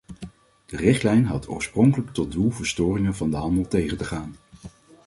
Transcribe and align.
De 0.65 0.77
richtlijn 0.77 1.25
had 1.25 1.47
oorspronkelijk 1.47 2.13
tot 2.13 2.31
doel 2.31 2.51
verstoringen 2.51 3.15
van 3.15 3.31
de 3.31 3.37
handel 3.37 3.67
tegen 3.67 3.97
te 3.97 4.03
gaan. 4.05 4.35